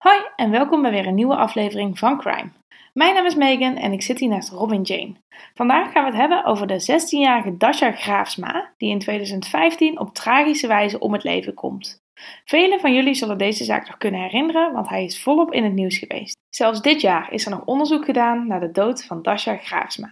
Hoi 0.00 0.20
en 0.36 0.50
welkom 0.50 0.82
bij 0.82 0.90
weer 0.90 1.06
een 1.06 1.14
nieuwe 1.14 1.36
aflevering 1.36 1.98
van 1.98 2.18
Crime. 2.18 2.50
Mijn 2.92 3.14
naam 3.14 3.26
is 3.26 3.34
Megan 3.34 3.76
en 3.76 3.92
ik 3.92 4.02
zit 4.02 4.18
hier 4.18 4.28
naast 4.28 4.50
Robin 4.50 4.82
Jane. 4.82 5.14
Vandaag 5.54 5.92
gaan 5.92 6.04
we 6.04 6.10
het 6.10 6.20
hebben 6.20 6.44
over 6.44 6.66
de 6.66 6.80
16-jarige 6.80 7.56
Dasha 7.56 7.92
Graafsma, 7.92 8.72
die 8.76 8.90
in 8.90 8.98
2015 8.98 9.98
op 9.98 10.14
tragische 10.14 10.66
wijze 10.66 10.98
om 10.98 11.12
het 11.12 11.24
leven 11.24 11.54
komt. 11.54 12.02
Velen 12.44 12.80
van 12.80 12.94
jullie 12.94 13.14
zullen 13.14 13.38
deze 13.38 13.64
zaak 13.64 13.86
nog 13.86 13.96
kunnen 13.96 14.20
herinneren, 14.20 14.72
want 14.72 14.88
hij 14.88 15.04
is 15.04 15.22
volop 15.22 15.52
in 15.52 15.64
het 15.64 15.74
nieuws 15.74 15.98
geweest. 15.98 16.36
Zelfs 16.50 16.82
dit 16.82 17.00
jaar 17.00 17.32
is 17.32 17.44
er 17.44 17.50
nog 17.50 17.64
onderzoek 17.64 18.04
gedaan 18.04 18.46
naar 18.46 18.60
de 18.60 18.70
dood 18.70 19.04
van 19.04 19.22
Dasha 19.22 19.56
Graafsma. 19.56 20.10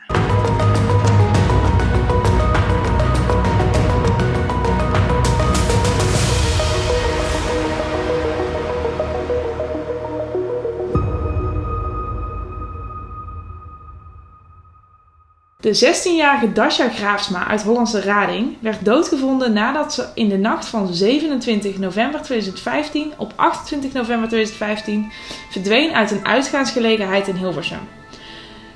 De 15.68 15.94
16-jarige 15.94 16.52
Dasha 16.52 16.88
Graafsma 16.88 17.46
uit 17.46 17.62
Hollandse 17.62 18.00
Rading 18.00 18.56
werd 18.60 18.84
doodgevonden 18.84 19.52
nadat 19.52 19.94
ze 19.94 20.06
in 20.14 20.28
de 20.28 20.36
nacht 20.36 20.66
van 20.66 20.94
27 20.94 21.78
november 21.78 22.22
2015 22.22 23.12
op 23.16 23.32
28 23.36 23.92
november 23.92 24.28
2015 24.28 25.12
verdween 25.50 25.94
uit 25.94 26.10
een 26.10 26.26
uitgaansgelegenheid 26.26 27.28
in 27.28 27.34
Hilversum. 27.34 27.78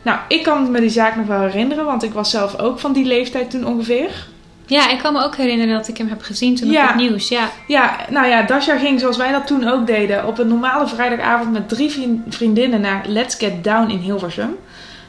Nou, 0.03 0.19
ik 0.29 0.43
kan 0.43 0.71
me 0.71 0.81
die 0.81 0.89
zaak 0.89 1.17
nog 1.17 1.27
wel 1.27 1.41
herinneren, 1.41 1.85
want 1.85 2.03
ik 2.03 2.13
was 2.13 2.31
zelf 2.31 2.59
ook 2.59 2.79
van 2.79 2.93
die 2.93 3.05
leeftijd 3.05 3.51
toen 3.51 3.67
ongeveer. 3.67 4.27
Ja, 4.67 4.91
ik 4.91 4.99
kan 4.99 5.13
me 5.13 5.25
ook 5.25 5.37
herinneren 5.37 5.75
dat 5.75 5.89
ik 5.89 5.97
hem 5.97 6.09
heb 6.09 6.23
gezien 6.23 6.55
toen 6.55 6.71
op 6.71 6.87
het 6.87 6.97
nieuws. 6.97 7.29
Ja. 7.29 7.51
ja, 7.67 7.97
nou 8.11 8.27
ja, 8.27 8.43
Dasha 8.43 8.79
ging 8.79 9.01
zoals 9.01 9.17
wij 9.17 9.33
dat 9.33 9.47
toen 9.47 9.69
ook 9.69 9.87
deden 9.87 10.27
op 10.27 10.39
een 10.39 10.49
normale 10.49 10.87
vrijdagavond 10.87 11.53
met 11.53 11.69
drie 11.69 12.21
vriendinnen 12.29 12.81
naar 12.81 13.05
Let's 13.07 13.35
Get 13.35 13.65
Down 13.65 13.91
in 13.91 13.99
Hilversum. 13.99 14.57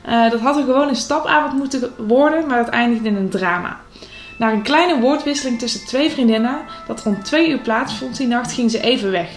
Uh, 0.08 0.30
dat 0.32 0.40
had 0.40 0.58
er 0.58 0.64
gewoon 0.64 0.88
een 0.88 0.96
stapavond 0.96 1.54
moeten 1.54 1.92
worden, 1.98 2.48
maar 2.48 2.58
dat 2.58 2.74
eindigde 2.74 3.08
in 3.08 3.16
een 3.16 3.30
drama. 3.30 3.80
Na 4.38 4.52
een 4.52 4.62
kleine 4.62 5.00
woordwisseling 5.00 5.60
tussen 5.60 5.86
twee 5.86 6.10
vriendinnen, 6.10 6.58
dat 6.88 7.02
rond 7.02 7.26
twee 7.26 7.50
uur 7.50 7.60
plaatsvond 7.60 8.18
die 8.18 8.28
nacht, 8.28 8.54
ging 8.54 8.72
ze 8.72 8.82
even 8.82 9.12
weg. 9.12 9.30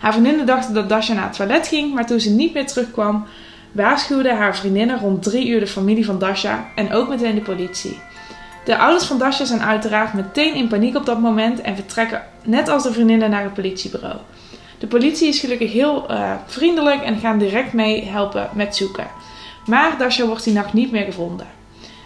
Haar 0.00 0.12
vriendinnen 0.12 0.46
dachten 0.46 0.74
dat 0.74 0.88
Dasha 0.88 1.14
naar 1.14 1.24
het 1.24 1.36
toilet 1.36 1.66
ging, 1.66 1.94
maar 1.94 2.06
toen 2.06 2.20
ze 2.20 2.30
niet 2.30 2.54
meer 2.54 2.66
terugkwam, 2.66 3.26
waarschuwden 3.72 4.36
haar 4.36 4.56
vriendinnen 4.56 4.98
rond 4.98 5.22
drie 5.22 5.48
uur 5.48 5.60
de 5.60 5.66
familie 5.66 6.04
van 6.04 6.18
Dasha 6.18 6.66
en 6.74 6.92
ook 6.92 7.08
meteen 7.08 7.34
de 7.34 7.40
politie. 7.40 7.98
De 8.64 8.78
ouders 8.78 9.04
van 9.04 9.18
Dasha 9.18 9.44
zijn 9.44 9.62
uiteraard 9.62 10.12
meteen 10.12 10.54
in 10.54 10.68
paniek 10.68 10.96
op 10.96 11.06
dat 11.06 11.20
moment 11.20 11.60
en 11.60 11.74
vertrekken 11.74 12.22
net 12.44 12.68
als 12.68 12.82
de 12.82 12.92
vriendinnen 12.92 13.30
naar 13.30 13.42
het 13.42 13.54
politiebureau. 13.54 14.16
De 14.78 14.86
politie 14.86 15.28
is 15.28 15.38
gelukkig 15.38 15.72
heel 15.72 16.10
uh, 16.10 16.32
vriendelijk 16.46 17.02
en 17.02 17.18
gaan 17.18 17.38
direct 17.38 17.72
mee 17.72 18.04
helpen 18.04 18.48
met 18.52 18.76
zoeken. 18.76 19.06
Maar 19.70 19.98
Dasha 19.98 20.26
wordt 20.26 20.44
die 20.44 20.52
nacht 20.52 20.72
niet 20.72 20.90
meer 20.90 21.04
gevonden. 21.04 21.46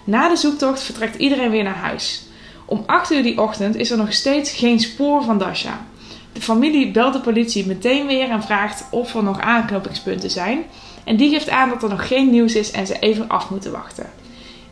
Na 0.04 0.28
de 0.28 0.36
zoektocht 0.36 0.82
vertrekt 0.82 1.16
iedereen 1.16 1.50
weer 1.50 1.62
naar 1.62 1.76
huis. 1.76 2.26
Om 2.64 2.82
8 2.86 3.12
uur 3.12 3.22
die 3.22 3.40
ochtend 3.40 3.76
is 3.76 3.90
er 3.90 3.96
nog 3.96 4.12
steeds 4.12 4.52
geen 4.52 4.80
spoor 4.80 5.22
van 5.22 5.38
Dasha. 5.38 5.86
De 6.32 6.40
familie 6.40 6.90
belt 6.90 7.12
de 7.12 7.20
politie 7.20 7.66
meteen 7.66 8.06
weer 8.06 8.30
en 8.30 8.42
vraagt 8.42 8.84
of 8.90 9.14
er 9.14 9.22
nog 9.22 9.40
aanknopingspunten 9.40 10.30
zijn. 10.30 10.64
En 11.04 11.16
die 11.16 11.30
geeft 11.30 11.50
aan 11.50 11.68
dat 11.68 11.82
er 11.82 11.88
nog 11.88 12.08
geen 12.08 12.30
nieuws 12.30 12.54
is 12.54 12.70
en 12.70 12.86
ze 12.86 12.98
even 12.98 13.28
af 13.28 13.50
moeten 13.50 13.72
wachten. 13.72 14.10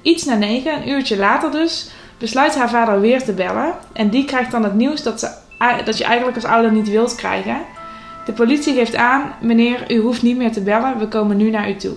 Iets 0.02 0.24
na 0.24 0.34
negen, 0.34 0.74
een 0.74 0.88
uurtje 0.88 1.16
later 1.16 1.50
dus, 1.50 1.90
besluit 2.18 2.54
haar 2.54 2.70
vader 2.70 3.00
weer 3.00 3.22
te 3.22 3.32
bellen. 3.32 3.74
En 3.92 4.10
die 4.10 4.24
krijgt 4.24 4.50
dan 4.50 4.64
het 4.64 4.74
nieuws 4.74 5.02
dat, 5.02 5.20
ze, 5.20 5.30
dat 5.84 5.98
je 5.98 6.04
eigenlijk 6.04 6.36
als 6.36 6.44
ouder 6.44 6.72
niet 6.72 6.88
wilt 6.88 7.14
krijgen. 7.14 7.60
De 8.26 8.32
politie 8.32 8.74
geeft 8.74 8.96
aan: 8.96 9.32
meneer, 9.40 9.92
u 9.92 9.98
hoeft 10.00 10.22
niet 10.22 10.36
meer 10.36 10.52
te 10.52 10.62
bellen, 10.62 10.98
we 10.98 11.08
komen 11.08 11.36
nu 11.36 11.50
naar 11.50 11.70
u 11.70 11.76
toe. 11.76 11.94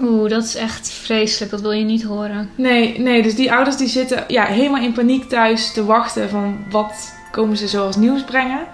Oeh, 0.00 0.30
dat 0.30 0.44
is 0.44 0.54
echt 0.54 0.90
vreselijk. 0.90 1.50
Dat 1.50 1.60
wil 1.60 1.72
je 1.72 1.84
niet 1.84 2.02
horen. 2.02 2.50
Nee, 2.54 2.98
nee. 2.98 3.22
Dus 3.22 3.34
die 3.34 3.52
ouders 3.52 3.76
die 3.76 3.88
zitten 3.88 4.24
ja, 4.28 4.44
helemaal 4.44 4.82
in 4.82 4.92
paniek 4.92 5.28
thuis 5.28 5.72
te 5.72 5.84
wachten 5.84 6.28
van 6.28 6.64
wat 6.70 7.14
komen 7.30 7.56
ze 7.56 7.68
zoals 7.68 7.96
nieuws 7.96 8.24
brengen. 8.24 8.66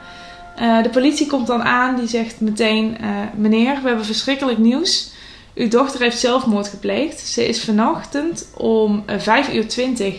Uh, 0.61 0.83
de 0.83 0.89
politie 0.89 1.27
komt 1.27 1.47
dan 1.47 1.63
aan. 1.63 1.97
Die 1.97 2.09
zegt 2.09 2.41
meteen, 2.41 2.97
uh, 3.01 3.09
meneer, 3.37 3.79
we 3.83 3.89
hebben 3.89 4.05
verschrikkelijk 4.05 4.59
nieuws. 4.59 5.11
Uw 5.55 5.69
dochter 5.69 6.01
heeft 6.01 6.19
zelfmoord 6.19 6.69
gepleegd. 6.69 7.21
Ze 7.21 7.49
is 7.49 7.65
vanochtend 7.65 8.51
om 8.57 9.05
5 9.07 9.49
eh, 9.49 9.55
uur 9.55 9.69
20 9.69 10.15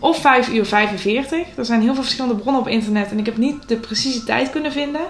of 0.00 0.20
5 0.20 0.48
uur 0.48 0.66
45. 0.66 1.38
Er 1.56 1.64
zijn 1.64 1.80
heel 1.80 1.94
veel 1.94 2.02
verschillende 2.02 2.36
bronnen 2.36 2.62
op 2.62 2.68
internet. 2.68 3.10
En 3.10 3.18
ik 3.18 3.26
heb 3.26 3.36
niet 3.36 3.68
de 3.68 3.76
precieze 3.76 4.24
tijd 4.24 4.50
kunnen 4.50 4.72
vinden. 4.72 5.00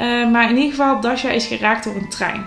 Uh, 0.00 0.30
maar 0.30 0.50
in 0.50 0.56
ieder 0.56 0.70
geval, 0.70 1.00
Dasha 1.00 1.30
is 1.30 1.46
geraakt 1.46 1.84
door 1.84 1.94
een 1.94 2.10
trein. 2.10 2.46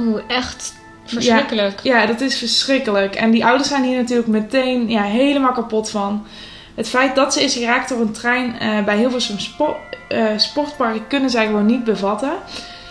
Oeh, 0.00 0.22
echt 0.26 0.74
Verschrikkelijk. 1.04 1.80
Ja, 1.82 2.06
dat 2.06 2.20
is 2.20 2.38
verschrikkelijk. 2.38 3.14
En 3.14 3.30
die 3.30 3.44
ouders 3.44 3.68
zijn 3.68 3.84
hier 3.84 3.96
natuurlijk 3.96 4.28
meteen 4.28 4.88
ja, 4.88 5.02
helemaal 5.02 5.52
kapot 5.52 5.90
van. 5.90 6.26
Het 6.74 6.88
feit 6.88 7.14
dat 7.14 7.32
ze 7.32 7.42
is 7.42 7.54
geraakt 7.54 7.88
door 7.88 8.00
een 8.00 8.12
trein 8.12 8.56
uh, 8.62 8.84
bij 8.84 8.96
Hilversum 8.96 9.38
spo 9.38 9.76
uh, 10.08 10.26
sportparken 10.36 11.06
kunnen 11.06 11.30
zij 11.30 11.46
gewoon 11.46 11.66
niet 11.66 11.84
bevatten. 11.84 12.32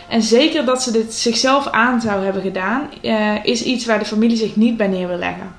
En 0.10 0.22
zeker 0.22 0.66
dat 0.66 0.84
ze 0.84 0.92
dit 0.92 1.14
zichzelf 1.14 1.68
aan 1.68 2.02
zou 2.02 2.24
hebben 2.24 2.42
gedaan, 2.42 2.90
uh, 3.02 3.46
is 3.46 3.64
iets 3.64 3.86
waar 3.86 4.00
de 4.00 4.06
familie 4.06 4.38
zich 4.38 4.56
niet 4.56 4.78
bij 4.78 4.88
neer 4.88 5.08
wil 5.08 5.18
leggen. 5.18 5.56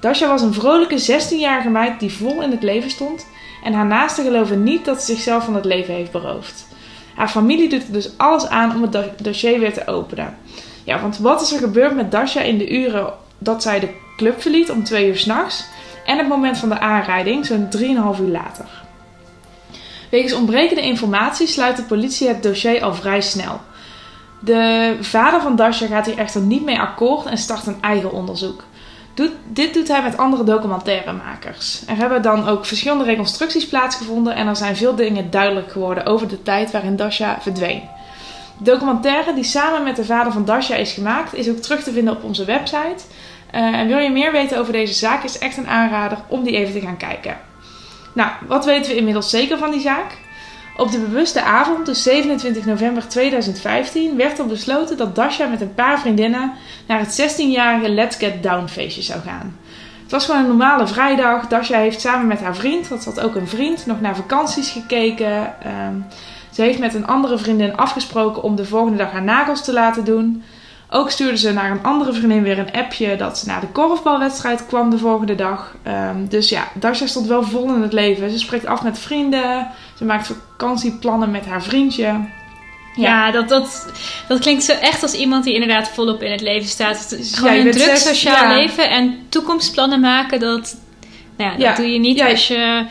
Dasha 0.00 0.28
was 0.28 0.42
een 0.42 0.54
vrolijke 0.54 1.00
16-jarige 1.00 1.68
meid 1.68 2.00
die 2.00 2.12
vol 2.12 2.42
in 2.42 2.50
het 2.50 2.62
leven 2.62 2.90
stond. 2.90 3.26
En 3.64 3.72
haar 3.72 3.86
naasten 3.86 4.24
geloven 4.24 4.62
niet 4.62 4.84
dat 4.84 5.02
ze 5.02 5.12
zichzelf 5.12 5.44
van 5.44 5.54
het 5.54 5.64
leven 5.64 5.94
heeft 5.94 6.12
beroofd. 6.12 6.66
Haar 7.14 7.28
familie 7.28 7.68
doet 7.68 7.86
er 7.86 7.92
dus 7.92 8.10
alles 8.16 8.48
aan 8.48 8.74
om 8.74 8.82
het 8.82 9.24
dossier 9.24 9.58
weer 9.58 9.72
te 9.72 9.86
openen. 9.86 10.36
Want 10.98 11.18
wat 11.18 11.42
is 11.42 11.52
er 11.52 11.58
gebeurd 11.58 11.94
met 11.94 12.10
Dasha 12.10 12.40
in 12.40 12.58
de 12.58 12.70
uren 12.70 13.12
dat 13.38 13.62
zij 13.62 13.80
de 13.80 13.88
club 14.16 14.42
verliet 14.42 14.70
om 14.70 14.84
twee 14.84 15.08
uur 15.08 15.16
s'nachts 15.16 15.64
en 16.04 16.18
het 16.18 16.28
moment 16.28 16.58
van 16.58 16.68
de 16.68 16.78
aanrijding, 16.78 17.46
zo'n 17.46 17.68
3,5 17.76 18.20
uur 18.20 18.28
later? 18.28 18.66
Wegens 20.10 20.32
ontbrekende 20.32 20.82
informatie 20.82 21.46
sluit 21.46 21.76
de 21.76 21.82
politie 21.82 22.28
het 22.28 22.42
dossier 22.42 22.82
al 22.82 22.94
vrij 22.94 23.20
snel. 23.20 23.60
De 24.40 24.96
vader 25.00 25.40
van 25.40 25.56
Dasha 25.56 25.86
gaat 25.86 26.06
hier 26.06 26.18
echter 26.18 26.40
niet 26.40 26.64
mee 26.64 26.78
akkoord 26.78 27.26
en 27.26 27.38
start 27.38 27.66
een 27.66 27.82
eigen 27.82 28.12
onderzoek. 28.12 28.64
Doet, 29.14 29.32
dit 29.46 29.74
doet 29.74 29.88
hij 29.88 30.02
met 30.02 30.16
andere 30.16 30.44
documentairemakers. 30.44 31.82
Er 31.86 31.96
hebben 31.96 32.22
dan 32.22 32.48
ook 32.48 32.66
verschillende 32.66 33.04
reconstructies 33.04 33.66
plaatsgevonden 33.66 34.34
en 34.34 34.46
er 34.46 34.56
zijn 34.56 34.76
veel 34.76 34.94
dingen 34.94 35.30
duidelijk 35.30 35.72
geworden 35.72 36.06
over 36.06 36.28
de 36.28 36.42
tijd 36.42 36.70
waarin 36.70 36.96
Dasha 36.96 37.38
verdween 37.40 37.82
documentaire 38.64 39.34
die 39.34 39.44
samen 39.44 39.82
met 39.82 39.96
de 39.96 40.04
vader 40.04 40.32
van 40.32 40.44
Dasha 40.44 40.74
is 40.74 40.92
gemaakt, 40.92 41.34
is 41.34 41.48
ook 41.48 41.56
terug 41.56 41.82
te 41.82 41.92
vinden 41.92 42.16
op 42.16 42.24
onze 42.24 42.44
website. 42.44 43.04
Uh, 43.54 43.60
en 43.60 43.86
wil 43.86 43.98
je 43.98 44.10
meer 44.10 44.32
weten 44.32 44.58
over 44.58 44.72
deze 44.72 44.94
zaak, 44.94 45.24
is 45.24 45.38
echt 45.38 45.56
een 45.56 45.68
aanrader 45.68 46.18
om 46.28 46.42
die 46.42 46.56
even 46.56 46.72
te 46.72 46.86
gaan 46.86 46.96
kijken. 46.96 47.36
Nou, 48.14 48.30
wat 48.46 48.64
weten 48.64 48.90
we 48.90 48.96
inmiddels 48.96 49.30
zeker 49.30 49.58
van 49.58 49.70
die 49.70 49.80
zaak? 49.80 50.18
Op 50.76 50.90
de 50.90 50.98
bewuste 50.98 51.42
avond, 51.42 51.86
dus 51.86 52.02
27 52.02 52.64
november 52.64 53.08
2015, 53.08 54.16
werd 54.16 54.38
er 54.38 54.46
besloten 54.46 54.96
dat 54.96 55.16
Dasha 55.16 55.46
met 55.46 55.60
een 55.60 55.74
paar 55.74 56.00
vriendinnen 56.00 56.52
naar 56.86 56.98
het 56.98 57.20
16-jarige 57.20 57.88
Let's 57.88 58.16
Get 58.16 58.42
Down 58.42 58.66
feestje 58.66 59.02
zou 59.02 59.20
gaan. 59.20 59.56
Het 60.02 60.10
was 60.10 60.24
gewoon 60.24 60.40
een 60.40 60.56
normale 60.56 60.86
vrijdag. 60.86 61.48
Dasha 61.48 61.78
heeft 61.78 62.00
samen 62.00 62.26
met 62.26 62.40
haar 62.40 62.56
vriend, 62.56 62.88
dat 62.88 63.04
had 63.04 63.20
ook 63.20 63.34
een 63.34 63.48
vriend, 63.48 63.86
nog 63.86 64.00
naar 64.00 64.16
vakanties 64.16 64.70
gekeken. 64.70 65.54
Ehm, 65.62 65.94
ze 66.52 66.62
heeft 66.62 66.78
met 66.78 66.94
een 66.94 67.06
andere 67.06 67.38
vriendin 67.38 67.76
afgesproken 67.76 68.42
om 68.42 68.56
de 68.56 68.64
volgende 68.64 68.98
dag 68.98 69.10
haar 69.10 69.22
nagels 69.22 69.64
te 69.64 69.72
laten 69.72 70.04
doen. 70.04 70.42
Ook 70.92 71.10
stuurde 71.10 71.36
ze 71.36 71.52
naar 71.52 71.70
een 71.70 71.82
andere 71.82 72.12
vriendin 72.12 72.42
weer 72.42 72.58
een 72.58 72.72
appje 72.72 73.16
dat 73.16 73.38
ze 73.38 73.46
naar 73.46 73.60
de 73.60 73.66
korfbalwedstrijd 73.66 74.66
kwam 74.66 74.90
de 74.90 74.98
volgende 74.98 75.34
dag. 75.34 75.74
Um, 75.86 76.28
dus 76.28 76.48
ja, 76.48 76.68
Dasha 76.74 77.06
stond 77.06 77.26
wel 77.26 77.42
vol 77.42 77.74
in 77.74 77.82
het 77.82 77.92
leven. 77.92 78.30
Ze 78.30 78.38
spreekt 78.38 78.66
af 78.66 78.82
met 78.82 78.98
vrienden. 78.98 79.68
Ze 79.96 80.04
maakt 80.04 80.26
vakantieplannen 80.26 81.30
met 81.30 81.46
haar 81.46 81.62
vriendje. 81.62 82.02
Ja, 82.02 82.28
ja 82.94 83.30
dat, 83.30 83.48
dat, 83.48 83.92
dat 84.28 84.38
klinkt 84.38 84.62
zo 84.62 84.72
echt 84.72 85.02
als 85.02 85.14
iemand 85.14 85.44
die 85.44 85.54
inderdaad 85.54 85.88
volop 85.88 86.22
in 86.22 86.30
het 86.30 86.40
leven 86.40 86.68
staat. 86.68 86.98
Het 86.98 87.12
is 87.12 87.34
gewoon 87.34 87.54
een 87.54 87.70
druk 87.70 87.96
sociaal 87.96 88.54
leven 88.54 88.90
en 88.90 89.18
toekomstplannen 89.28 90.00
maken. 90.00 90.40
Dat, 90.40 90.76
nou 91.36 91.50
ja, 91.58 91.66
dat 91.66 91.76
doe 91.76 91.92
je 91.92 91.98
niet 91.98 92.22
als 92.22 92.48
je 92.48 92.86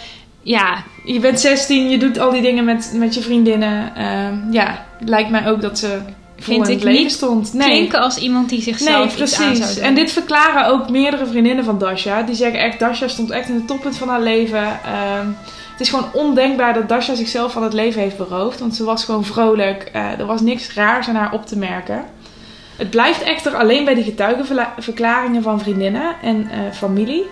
ja, 0.49 0.83
je 1.03 1.19
bent 1.19 1.39
16, 1.39 1.89
je 1.89 1.97
doet 1.97 2.19
al 2.19 2.31
die 2.31 2.41
dingen 2.41 2.65
met, 2.65 2.91
met 2.95 3.13
je 3.13 3.21
vriendinnen. 3.21 3.91
Uh, 3.97 4.53
ja, 4.53 4.85
lijkt 4.99 5.29
mij 5.29 5.47
ook 5.47 5.61
dat 5.61 5.79
ze 5.79 5.99
Vind 6.37 6.67
ik 6.67 6.83
leven 6.83 7.01
niet 7.01 7.11
stond. 7.11 7.53
Nee. 7.53 7.69
Klinken 7.69 7.99
als 7.99 8.17
iemand 8.17 8.49
die 8.49 8.61
zichzelf 8.61 9.05
nee, 9.05 9.15
precies. 9.15 9.77
En 9.77 9.95
dit 9.95 10.11
verklaren 10.11 10.65
ook 10.65 10.89
meerdere 10.89 11.25
vriendinnen 11.25 11.63
van 11.63 11.77
Dasha. 11.77 12.21
Die 12.21 12.35
zeggen 12.35 12.59
echt, 12.59 12.79
Dasha 12.79 13.07
stond 13.07 13.29
echt 13.29 13.49
in 13.49 13.55
het 13.55 13.67
toppunt 13.67 13.97
van 13.97 14.09
haar 14.09 14.21
leven. 14.21 14.63
Uh, 14.63 15.27
het 15.71 15.79
is 15.79 15.89
gewoon 15.89 16.09
ondenkbaar 16.13 16.73
dat 16.73 16.89
Dasha 16.89 17.15
zichzelf 17.15 17.51
van 17.51 17.63
het 17.63 17.73
leven 17.73 18.01
heeft 18.01 18.17
beroofd. 18.17 18.59
Want 18.59 18.75
ze 18.75 18.83
was 18.83 19.03
gewoon 19.03 19.25
vrolijk. 19.25 19.91
Uh, 19.95 20.19
er 20.19 20.25
was 20.25 20.41
niks 20.41 20.73
raars 20.73 21.07
aan 21.07 21.15
haar 21.15 21.33
op 21.33 21.45
te 21.45 21.57
merken. 21.57 22.05
Het 22.75 22.89
blijft 22.89 23.21
echter 23.21 23.55
alleen 23.55 23.85
bij 23.85 23.95
die 23.95 24.03
getuigenverklaringen 24.03 25.43
van 25.43 25.59
vriendinnen 25.59 26.15
en 26.21 26.37
uh, 26.37 26.71
familie. 26.73 27.25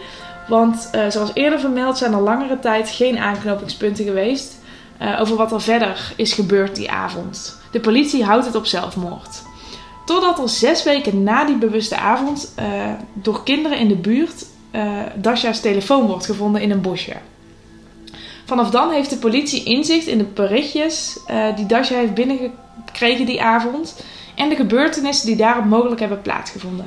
Want 0.47 0.89
uh, 0.95 1.01
zoals 1.09 1.31
eerder 1.33 1.59
vermeld 1.59 1.97
zijn 1.97 2.13
er 2.13 2.21
langere 2.21 2.59
tijd 2.59 2.89
geen 2.89 3.17
aanknopingspunten 3.17 4.05
geweest 4.05 4.59
uh, 5.01 5.21
over 5.21 5.35
wat 5.35 5.51
er 5.51 5.61
verder 5.61 6.13
is 6.15 6.33
gebeurd 6.33 6.75
die 6.75 6.91
avond. 6.91 7.59
De 7.71 7.79
politie 7.79 8.23
houdt 8.23 8.45
het 8.45 8.55
op 8.55 8.65
zelfmoord. 8.65 9.41
Totdat 10.05 10.39
er 10.39 10.49
zes 10.49 10.83
weken 10.83 11.23
na 11.23 11.45
die 11.45 11.55
bewuste 11.57 11.97
avond 11.97 12.53
uh, 12.59 12.65
door 13.13 13.43
kinderen 13.43 13.77
in 13.77 13.87
de 13.87 13.95
buurt 13.95 14.45
Dasha's 15.15 15.61
telefoon 15.61 16.07
wordt 16.07 16.25
gevonden 16.25 16.61
in 16.61 16.71
een 16.71 16.81
bosje. 16.81 17.15
Vanaf 18.45 18.69
dan 18.69 18.91
heeft 18.91 19.09
de 19.09 19.17
politie 19.17 19.63
inzicht 19.63 20.07
in 20.07 20.17
de 20.17 20.23
berichtjes 20.23 21.19
die 21.55 21.65
Dasha 21.65 21.95
heeft 21.95 22.13
binnengekregen 22.13 23.25
die 23.25 23.41
avond 23.41 24.03
en 24.35 24.49
de 24.49 24.55
gebeurtenissen 24.55 25.27
die 25.27 25.35
daarop 25.35 25.65
mogelijk 25.65 25.99
hebben 25.99 26.21
plaatsgevonden. 26.21 26.85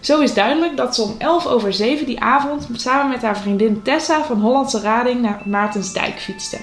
Zo 0.00 0.20
is 0.20 0.34
duidelijk 0.34 0.76
dat 0.76 0.94
ze 0.94 1.02
om 1.02 1.14
11 1.18 1.46
over 1.46 1.72
7 1.72 2.06
die 2.06 2.20
avond 2.20 2.68
samen 2.72 3.10
met 3.10 3.22
haar 3.22 3.38
vriendin 3.38 3.82
Tessa 3.82 4.24
van 4.24 4.40
Hollandse 4.40 4.80
Rading 4.80 5.20
naar 5.20 5.42
Maartensdijk 5.44 6.20
fietste. 6.20 6.58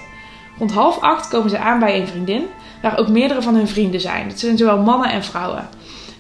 Rond 0.58 0.72
half 0.72 1.00
acht 1.00 1.28
komen 1.28 1.50
ze 1.50 1.58
aan 1.58 1.80
bij 1.80 2.00
een 2.00 2.08
vriendin, 2.08 2.46
waar 2.82 3.00
ook 3.00 3.08
meerdere 3.08 3.42
van 3.42 3.56
hun 3.56 3.68
vrienden 3.68 4.02
zijn. 4.02 4.28
Het 4.28 4.40
zijn 4.40 4.58
zowel 4.58 4.78
mannen 4.78 5.12
en 5.12 5.24
vrouwen. 5.24 5.70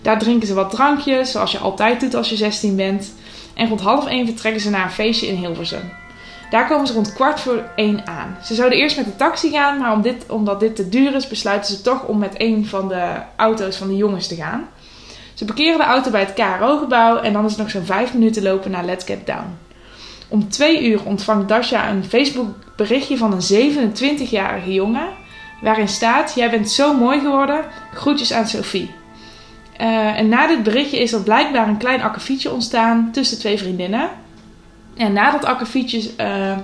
Daar 0.02 0.20
drinken 0.20 0.48
ze 0.48 0.54
wat 0.54 0.70
drankjes, 0.70 1.32
zoals 1.32 1.52
je 1.52 1.58
altijd 1.58 2.00
doet 2.00 2.16
als 2.16 2.30
je 2.30 2.36
16 2.36 2.76
bent. 2.76 3.14
En 3.54 3.68
rond 3.68 3.82
half 3.82 4.06
1 4.08 4.26
vertrekken 4.26 4.62
ze 4.62 4.70
naar 4.70 4.84
een 4.84 4.92
feestje 4.92 5.28
in 5.28 5.36
Hilversum. 5.36 5.92
Daar 6.50 6.68
komen 6.68 6.88
ze 6.88 6.94
rond 6.94 7.14
kwart 7.14 7.40
voor 7.40 7.64
één 7.76 8.08
aan. 8.08 8.38
Ze 8.44 8.56
zouden 8.56 8.78
eerst 8.78 8.98
met 8.98 9.06
de 9.06 9.16
taxi 9.16 9.50
gaan, 9.50 9.78
maar 9.78 10.02
dit, 10.02 10.26
omdat 10.30 10.60
dit 10.60 10.76
te 10.76 10.90
duur 10.90 11.16
is, 11.16 11.28
besluiten 11.28 11.76
ze 11.76 11.82
toch 11.82 12.04
om 12.06 12.18
met 12.18 12.34
een 12.38 12.66
van 12.66 12.88
de 12.88 13.16
auto's 13.36 13.78
van 13.78 13.88
de 13.88 13.96
jongens 13.96 14.28
te 14.28 14.36
gaan. 14.36 14.68
Ze 15.38 15.46
parkeren 15.46 15.78
de 15.78 15.84
auto 15.84 16.12
bij 16.12 16.20
het 16.20 16.34
KRO-gebouw 16.34 17.18
en 17.18 17.34
dan 17.34 17.46
is 17.46 17.52
het 17.52 17.60
nog 17.60 17.70
zo'n 17.70 17.86
5 17.86 18.14
minuten 18.14 18.44
lopen 18.44 18.72
naar 18.72 18.86
Let's 18.86 19.06
Get 19.06 19.26
Down. 19.26 19.58
Om 20.28 20.50
twee 20.50 20.90
uur 20.90 21.04
ontvangt 21.04 21.48
Dasha 21.48 21.90
een 21.90 22.04
Facebook 22.04 22.56
berichtje 22.76 23.18
van 23.18 23.34
een 23.34 23.74
27-jarige 23.74 24.74
jongen. 24.74 25.08
Waarin 25.62 25.88
staat: 25.88 26.34
Jij 26.36 26.50
bent 26.50 26.72
zo 26.72 26.94
mooi 26.94 27.20
geworden. 27.20 27.66
Groetjes 27.94 28.34
aan 28.34 28.48
Sophie. 28.48 28.92
Uh, 29.82 30.20
en 30.20 30.30
na 30.30 30.48
dit 30.48 30.64
berichtje 30.64 31.00
is 31.00 31.14
er 31.14 31.22
blijkbaar 31.22 31.68
een 31.68 31.78
klein 31.78 32.02
akkefietje 32.02 32.52
ontstaan 32.52 33.10
tussen 33.12 33.40
twee 33.40 33.58
vriendinnen. 33.58 34.10
En 34.96 35.14
na 35.14 35.32
dat 35.32 35.46
akkefietje 35.46 36.12
uh, 36.20 36.58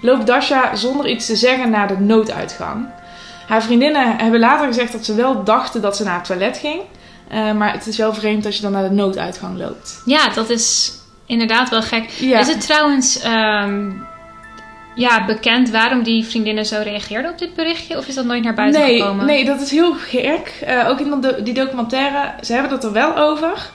loopt 0.00 0.26
Dasha 0.26 0.76
zonder 0.76 1.08
iets 1.08 1.26
te 1.26 1.36
zeggen 1.36 1.70
naar 1.70 1.88
de 1.88 1.98
nooduitgang. 1.98 2.86
Haar 3.48 3.62
vriendinnen 3.62 4.16
hebben 4.16 4.40
later 4.40 4.66
gezegd 4.66 4.92
dat 4.92 5.04
ze 5.04 5.14
wel 5.14 5.44
dachten 5.44 5.82
dat 5.82 5.96
ze 5.96 6.04
naar 6.04 6.16
het 6.16 6.24
toilet 6.24 6.58
ging. 6.58 6.80
Uh, 7.34 7.52
maar 7.52 7.72
het 7.72 7.86
is 7.86 7.96
wel 7.96 8.14
vreemd 8.14 8.46
als 8.46 8.56
je 8.56 8.62
dan 8.62 8.72
naar 8.72 8.88
de 8.88 8.94
nooduitgang 8.94 9.58
loopt. 9.58 10.02
Ja, 10.04 10.28
dat 10.28 10.50
is 10.50 10.92
inderdaad 11.26 11.68
wel 11.68 11.82
gek. 11.82 12.10
Is 12.20 12.48
het 12.48 12.60
trouwens 12.60 13.24
um, 13.24 14.06
ja, 14.94 15.24
bekend 15.24 15.70
waarom 15.70 16.02
die 16.02 16.24
vriendinnen 16.24 16.66
zo 16.66 16.80
reageerden 16.82 17.30
op 17.30 17.38
dit 17.38 17.54
berichtje? 17.54 17.98
Of 17.98 18.06
is 18.06 18.14
dat 18.14 18.24
nooit 18.24 18.44
naar 18.44 18.54
buiten 18.54 18.80
nee, 18.80 19.00
gekomen? 19.00 19.26
Nee, 19.26 19.44
dat 19.44 19.60
is 19.60 19.70
heel 19.70 19.94
gek. 19.94 20.64
Uh, 20.68 20.88
ook 20.88 21.00
in 21.00 21.24
die 21.44 21.54
documentaire, 21.54 22.34
ze 22.40 22.52
hebben 22.52 22.72
het 22.72 22.84
er 22.84 22.92
wel 22.92 23.16
over. 23.16 23.70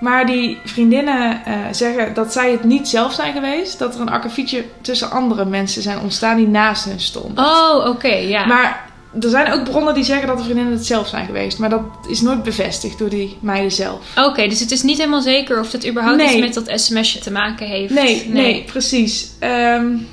Maar 0.00 0.26
die 0.26 0.58
vriendinnen 0.64 1.42
uh, 1.48 1.54
zeggen 1.70 2.14
dat 2.14 2.32
zij 2.32 2.50
het 2.50 2.64
niet 2.64 2.88
zelf 2.88 3.12
zijn 3.12 3.32
geweest. 3.32 3.78
Dat 3.78 3.94
er 3.94 4.00
een 4.00 4.10
akkefietje 4.10 4.64
tussen 4.80 5.10
andere 5.10 5.44
mensen 5.44 5.82
zijn 5.82 6.00
ontstaan 6.00 6.36
die 6.36 6.48
naast 6.48 6.84
hen 6.84 7.00
stonden. 7.00 7.44
Oh, 7.44 7.86
oké, 7.88 8.14
ja. 8.14 8.46
Maar 8.46 8.90
er 9.20 9.28
zijn 9.28 9.52
ook 9.52 9.64
bronnen 9.64 9.94
die 9.94 10.04
zeggen 10.04 10.26
dat 10.26 10.36
de 10.36 10.44
vriendinnen 10.44 10.72
het 10.72 10.86
zelf 10.86 11.08
zijn 11.08 11.26
geweest. 11.26 11.58
Maar 11.58 11.70
dat 11.70 11.82
is 12.08 12.20
nooit 12.20 12.42
bevestigd 12.42 12.98
door 12.98 13.08
die 13.08 13.36
meiden 13.40 13.72
zelf. 13.72 14.00
Oké, 14.16 14.48
dus 14.48 14.60
het 14.60 14.70
is 14.70 14.82
niet 14.82 14.98
helemaal 14.98 15.20
zeker 15.20 15.60
of 15.60 15.70
dat 15.70 15.86
überhaupt 15.86 16.22
iets 16.22 16.36
met 16.36 16.54
dat 16.54 16.80
sms'je 16.80 17.18
te 17.18 17.32
maken 17.32 17.66
heeft. 17.66 17.94
Nee, 17.94 18.28
nee, 18.28 18.64
precies. 18.64 19.30
Um, 19.40 20.08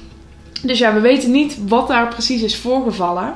dus 0.62 0.80
ja, 0.80 0.94
we 0.94 1.00
weten 1.00 1.32
niet 1.32 1.58
wat 1.68 1.88
daar 1.88 2.08
precies 2.08 2.42
is 2.42 2.58
voorgevallen. 2.58 3.36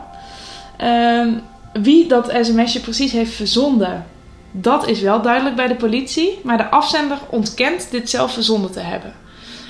Um, 0.84 1.42
wie 1.74 2.08
dat 2.08 2.34
sms'je 2.42 2.80
precies 2.80 3.12
heeft 3.12 3.34
verzonden, 3.34 4.06
dat 4.52 4.88
is 4.88 5.02
wel 5.02 5.22
duidelijk 5.22 5.56
bij 5.56 5.68
de 5.68 5.76
politie. 5.76 6.40
Maar 6.44 6.58
de 6.58 6.70
afzender 6.70 7.18
ontkent 7.30 7.88
dit 7.92 8.10
zelf 8.10 8.34
verzonden 8.34 8.72
te 8.72 8.80
hebben. 8.80 9.14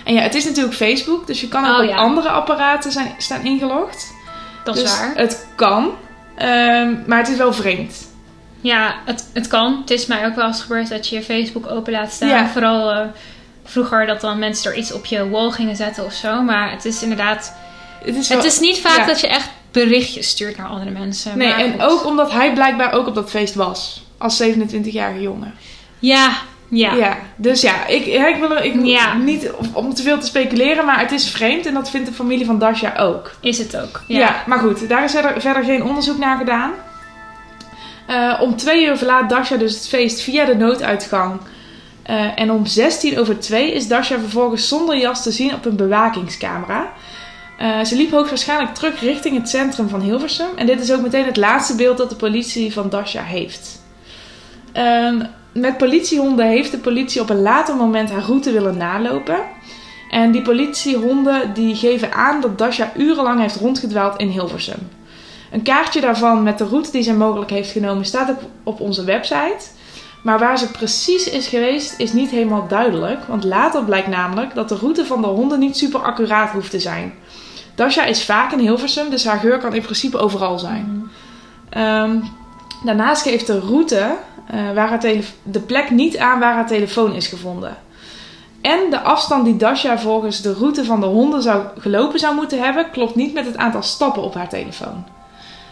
En 0.04 0.14
ja, 0.14 0.22
het 0.22 0.36
is 0.36 0.46
natuurlijk 0.46 0.76
Facebook, 0.76 1.28
dus 1.28 1.42
je 1.42 1.48
kan 1.48 1.66
ook 1.66 1.82
oh, 1.82 1.90
op 1.90 1.96
andere 1.96 2.30
apparaten 2.30 2.92
zijn, 2.92 3.16
staan 3.18 3.46
ingelogd. 3.46 4.14
Dat 4.64 4.76
is 4.76 4.82
dus 4.82 4.98
waar. 5.00 5.16
Het 5.16 5.48
kan, 5.56 5.84
um, 5.84 7.04
maar 7.08 7.18
het 7.18 7.28
is 7.28 7.38
wel 7.38 7.54
vreemd. 7.54 8.12
Ja, 8.62 8.96
het, 9.06 9.30
het 9.34 9.48
kan. 9.48 9.78
Het 9.82 9.90
is 9.90 10.06
mij 10.06 10.26
ook 10.26 10.36
wel 10.36 10.48
eens 10.48 10.62
gebeurd 10.62 10.90
dat 10.90 11.08
je 11.08 11.16
je 11.16 11.24
Facebook 11.24 11.68
open 11.68 11.92
laat 11.92 12.12
staan. 12.12 12.30
Ja. 12.30 12.50
Vooral 12.50 12.94
uh, 12.94 13.02
vroeger 13.64 14.06
dat 14.06 14.22
dan 14.22 14.40
mensen 14.40 14.72
er 14.72 14.78
iets 14.78 14.94
op 14.94 15.06
je 15.06 15.30
wall 15.30 15.52
gingen 15.52 15.76
zetten 15.76 16.06
of 16.06 16.14
zo. 16.14 16.42
Maar 16.42 16.72
het 16.72 16.86
is 16.86 17.02
inderdaad. 17.02 17.56
Het 18.04 18.16
is, 18.16 18.30
het 18.30 18.44
is 18.44 18.60
niet 18.60 18.80
vaak 18.80 19.08
dat 19.08 19.20
je 19.20 19.28
echt 19.28 19.50
berichtjes 19.72 20.28
stuurt 20.30 20.58
naar 20.58 20.68
andere 20.68 20.92
mensen. 20.92 21.38
Nee, 21.38 21.54
en 21.54 21.82
ook 21.82 22.06
omdat 22.06 22.32
hij 22.32 22.54
blijkbaar 22.54 22.94
ook 22.94 23.08
op 23.08 23.16
dat 23.16 23.30
feest 23.30 23.56
was. 23.56 24.04
Als 24.18 24.44
27-jarige 24.44 25.22
jongen. 25.22 25.54
Ja, 26.00 26.38
ja. 26.74 26.94
ja. 26.94 27.18
Dus 27.36 27.62
ja, 27.62 27.88
ik, 27.88 28.06
ik 28.06 28.36
wil 28.40 28.56
er 28.56 28.64
ik, 28.64 28.76
niet 29.24 29.52
om 29.74 29.94
te 29.94 30.02
veel 30.02 30.20
te 30.20 30.26
speculeren, 30.26 30.86
maar 30.86 31.00
het 31.00 31.12
is 31.12 31.30
vreemd 31.30 31.66
en 31.66 31.74
dat 31.74 31.90
vindt 31.90 32.08
de 32.08 32.14
familie 32.14 32.46
van 32.46 32.60
Dasha 32.60 32.96
ook. 32.98 33.32
Is 33.40 33.58
het 33.58 33.78
ook. 33.78 34.02
Ja, 34.08 34.20
ja 34.20 34.44
maar 34.46 34.60
goed, 34.60 34.90
daar 34.90 35.04
is 35.04 35.12
verder, 35.12 35.42
verder 35.42 35.64
geen 35.64 35.84
onderzoek 35.84 36.18
naar 36.18 36.38
gedaan. 36.38 36.72
Uh, 38.10 38.40
om 38.42 38.56
twee 38.56 38.86
uur 38.86 38.98
verlaat 38.98 39.30
Dasha 39.30 39.58
dus 39.58 39.74
het 39.74 39.88
feest 39.88 40.22
via 40.22 40.46
de 40.46 40.56
nooduitgang. 40.56 41.40
Uh, 42.10 42.40
en 42.40 42.52
om 42.52 42.66
16 42.66 43.20
over 43.20 43.40
2 43.40 43.74
is 43.74 43.88
Dasha 43.88 44.20
vervolgens 44.20 44.68
zonder 44.68 44.98
jas 44.98 45.24
te 45.24 45.32
zien 45.32 45.54
op 45.54 45.66
een 45.66 45.76
bewakingscamera. 45.76 46.92
Uh, 47.62 47.84
ze 47.84 47.96
liep 47.96 48.12
hoogstwaarschijnlijk 48.12 48.74
terug 48.74 49.00
richting 49.00 49.38
het 49.38 49.50
centrum 49.50 49.90
van 49.90 50.02
Hilversum. 50.02 50.48
En 50.56 50.66
dit 50.66 50.82
is 50.82 50.92
ook 50.92 51.02
meteen 51.02 51.26
het 51.26 51.38
laatste 51.38 51.76
beeld 51.76 51.98
dat 51.98 52.10
de 52.10 52.16
politie 52.16 52.74
van 52.74 52.90
Dasha 52.90 53.24
heeft. 53.24 53.82
Uh, 54.78 55.24
met 55.54 55.78
politiehonden 55.78 56.48
heeft 56.48 56.72
de 56.72 56.78
politie 56.78 57.22
op 57.22 57.30
een 57.30 57.42
later 57.42 57.76
moment 57.76 58.12
haar 58.12 58.24
route 58.24 58.52
willen 58.52 58.78
nalopen. 58.78 59.40
En 60.10 60.32
die 60.32 60.42
politiehonden 60.42 61.54
die 61.54 61.76
geven 61.76 62.14
aan 62.14 62.42
dat 62.42 62.58
Dasha 62.58 62.92
urenlang 62.98 63.40
heeft 63.40 63.56
rondgedwaald 63.56 64.20
in 64.20 64.28
Hilversum. 64.28 64.90
Een 65.52 65.62
kaartje 65.62 66.02
daarvan 66.02 66.44
met 66.44 66.58
de 66.58 66.66
route 66.66 66.92
die 66.92 67.04
zij 67.04 67.14
mogelijk 67.14 67.52
heeft 67.52 67.72
genomen 67.72 68.06
staat 68.06 68.30
ook 68.30 68.40
op 68.64 68.80
onze 68.80 69.04
website. 69.04 69.66
Maar 70.24 70.40
waar 70.40 70.58
ze 70.58 70.72
precies 70.72 71.30
is 71.30 71.48
geweest 71.48 72.00
is 72.00 72.14
niet 72.14 72.30
helemaal 72.30 72.68
duidelijk. 72.68 73.24
Want 73.28 73.44
later 73.44 73.84
blijkt 73.84 74.08
namelijk 74.08 74.54
dat 74.56 74.70
de 74.70 74.76
route 74.76 75.06
van 75.06 75.22
de 75.22 75.28
honden 75.28 75.60
niet 75.60 75.78
super 75.78 76.00
accuraat 76.00 76.52
hoeft 76.52 76.72
te 76.72 76.80
zijn. 76.80 77.14
Dasha 77.76 78.04
is 78.04 78.26
vaak 78.26 78.52
in 78.52 78.60
Hilversum, 78.60 79.10
dus 79.10 79.26
haar 79.26 79.40
geur 79.40 79.58
kan 79.58 79.74
in 79.74 79.82
principe 79.82 80.18
overal 80.18 80.60
zijn. 80.60 81.10
Um, 81.78 82.24
daarnaast 82.84 83.22
geeft 83.22 83.48
de 83.48 83.60
route 83.60 84.16
uh, 84.54 84.74
waar 84.74 84.90
haar 84.90 85.16
de 85.44 85.60
plek 85.60 85.90
niet 85.90 86.18
aan 86.18 86.40
waar 86.40 86.54
haar 86.54 86.68
telefoon 86.68 87.14
is 87.14 87.28
gevonden. 87.28 87.78
En 88.62 88.80
de 88.90 89.00
afstand 89.00 89.46
die 89.46 89.58
Dasha 89.58 90.00
volgens 90.00 90.42
de 90.42 90.54
route 90.54 90.86
van 90.86 91.00
de 91.00 91.06
honden 91.06 91.42
zou 91.42 91.64
gelopen 91.78 92.20
zou 92.20 92.36
moeten 92.36 92.64
hebben, 92.64 92.92
klopt 92.92 93.16
niet 93.16 93.34
met 93.34 93.46
het 93.46 93.58
aantal 93.58 93.84
stappen 93.84 94.24
op 94.24 94.34
haar 94.34 94.50
telefoon. 94.50 95.06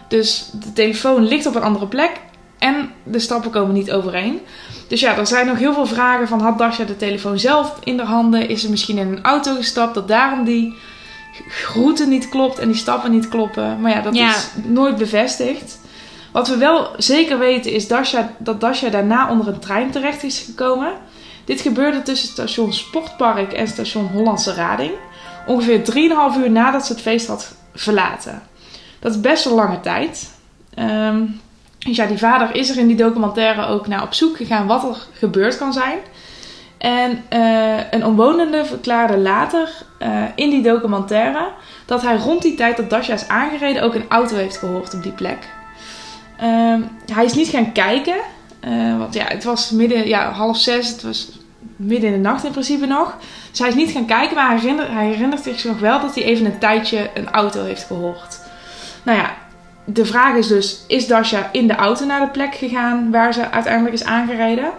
Dus 0.08 0.50
de 0.52 0.72
telefoon 0.72 1.24
ligt 1.24 1.46
op 1.46 1.54
een 1.54 1.62
andere 1.62 1.86
plek 1.86 2.20
en 2.58 2.90
de 3.02 3.18
stappen 3.18 3.50
komen 3.50 3.74
niet 3.74 3.92
overeen. 3.92 4.40
Dus 4.88 5.00
ja, 5.00 5.16
er 5.16 5.26
zijn 5.26 5.46
nog 5.46 5.58
heel 5.58 5.74
veel 5.74 5.86
vragen 5.86 6.28
van 6.28 6.40
had 6.40 6.58
Dasha 6.58 6.84
de 6.84 6.96
telefoon 6.96 7.38
zelf 7.38 7.78
in 7.84 7.96
de 7.96 8.04
handen? 8.04 8.48
Is 8.48 8.60
ze 8.60 8.70
misschien 8.70 8.98
in 8.98 9.08
een 9.08 9.22
auto 9.22 9.54
gestapt 9.54 9.94
dat 9.94 10.08
daarom 10.08 10.44
die 10.44 10.74
route 11.74 12.06
niet 12.06 12.28
klopt 12.28 12.58
en 12.58 12.68
die 12.68 12.76
stappen 12.76 13.10
niet 13.10 13.28
kloppen? 13.28 13.80
Maar 13.80 13.90
ja, 13.90 14.00
dat 14.00 14.14
is 14.14 14.48
nooit 14.64 14.96
bevestigd. 14.96 15.80
Wat 16.32 16.48
we 16.48 16.56
wel 16.56 16.90
zeker 16.96 17.38
weten 17.38 17.72
is 17.72 17.88
Dasha, 17.88 18.30
dat 18.38 18.60
Dasha 18.60 18.88
daarna 18.88 19.30
onder 19.30 19.48
een 19.48 19.58
trein 19.58 19.90
terecht 19.90 20.22
is 20.22 20.38
gekomen. 20.38 20.92
Dit 21.44 21.60
gebeurde 21.60 22.02
tussen 22.02 22.28
station 22.28 22.72
Sportpark 22.72 23.52
en 23.52 23.68
station 23.68 24.06
Hollandse 24.06 24.54
Rading. 24.54 24.92
Ongeveer 25.46 25.80
3,5 26.34 26.38
uur 26.38 26.50
nadat 26.50 26.86
ze 26.86 26.92
het 26.92 27.02
feest 27.02 27.26
had 27.26 27.54
verlaten. 27.74 28.42
Dat 28.98 29.12
is 29.12 29.20
best 29.20 29.46
een 29.46 29.52
lange 29.52 29.80
tijd. 29.80 30.30
Um, 30.78 31.40
dus 31.78 31.96
ja, 31.96 32.06
die 32.06 32.18
vader 32.18 32.54
is 32.54 32.70
er 32.70 32.78
in 32.78 32.86
die 32.86 32.96
documentaire 32.96 33.66
ook 33.66 33.86
naar 33.86 34.02
op 34.02 34.14
zoek 34.14 34.36
gegaan 34.36 34.66
wat 34.66 34.84
er 34.84 34.96
gebeurd 35.12 35.58
kan 35.58 35.72
zijn. 35.72 35.98
En 36.78 37.24
uh, 37.32 37.90
een 37.90 38.04
omwonende 38.04 38.64
verklaarde 38.64 39.18
later 39.18 39.68
uh, 39.98 40.22
in 40.34 40.50
die 40.50 40.62
documentaire 40.62 41.48
dat 41.86 42.02
hij 42.02 42.16
rond 42.16 42.42
die 42.42 42.54
tijd 42.54 42.76
dat 42.76 42.90
Dasha 42.90 43.12
is 43.12 43.28
aangereden 43.28 43.82
ook 43.82 43.94
een 43.94 44.08
auto 44.08 44.36
heeft 44.36 44.56
gehoord 44.56 44.94
op 44.94 45.02
die 45.02 45.12
plek. 45.12 45.48
Um, 46.42 46.88
hij 47.12 47.24
is 47.24 47.34
niet 47.34 47.48
gaan 47.48 47.72
kijken, 47.72 48.16
uh, 48.64 48.98
want 48.98 49.14
ja, 49.14 49.24
het 49.24 49.44
was 49.44 49.70
midden, 49.70 50.08
ja, 50.08 50.30
half 50.30 50.58
zes, 50.58 50.88
het 50.88 51.02
was 51.02 51.30
midden 51.76 52.08
in 52.08 52.22
de 52.22 52.28
nacht 52.28 52.44
in 52.44 52.50
principe 52.50 52.86
nog. 52.86 53.16
Dus 53.50 53.58
hij 53.58 53.68
is 53.68 53.74
niet 53.74 53.90
gaan 53.90 54.06
kijken, 54.06 54.36
maar 54.36 54.60
hij 54.60 55.06
herinnert, 55.06 55.42
zich 55.42 55.64
nog 55.64 55.78
wel 55.78 56.00
dat 56.00 56.14
hij 56.14 56.24
even 56.24 56.46
een 56.46 56.58
tijdje 56.58 57.10
een 57.14 57.30
auto 57.30 57.64
heeft 57.64 57.84
gehoord. 57.84 58.40
Nou 59.02 59.18
ja, 59.18 59.34
de 59.84 60.04
vraag 60.04 60.36
is 60.36 60.46
dus: 60.46 60.84
is 60.86 61.06
Dasha 61.06 61.48
in 61.52 61.66
de 61.66 61.74
auto 61.74 62.04
naar 62.04 62.20
de 62.20 62.30
plek 62.30 62.54
gegaan 62.54 63.10
waar 63.10 63.32
ze 63.32 63.50
uiteindelijk 63.50 63.94
is 63.94 64.04
aangereden? 64.04 64.70